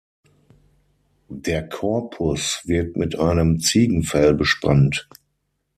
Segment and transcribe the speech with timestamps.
[1.29, 5.07] Der Korpus wird mit einem Ziegenfell bespannt.